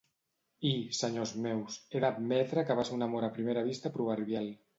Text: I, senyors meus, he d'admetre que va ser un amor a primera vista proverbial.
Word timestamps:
I, 0.69 0.69
senyors 0.99 1.33
meus, 1.43 1.75
he 1.91 2.01
d'admetre 2.07 2.65
que 2.71 2.79
va 2.81 2.87
ser 2.91 2.97
un 2.97 3.09
amor 3.11 3.29
a 3.29 3.31
primera 3.37 3.65
vista 3.71 3.95
proverbial. 4.01 4.53